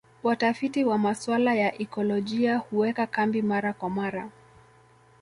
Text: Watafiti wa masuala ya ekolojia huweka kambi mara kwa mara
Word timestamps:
Watafiti 0.23 0.83
wa 0.83 0.97
masuala 0.97 1.55
ya 1.55 1.81
ekolojia 1.81 2.57
huweka 2.57 3.07
kambi 3.07 3.41
mara 3.41 3.73
kwa 3.73 3.89
mara 3.89 4.29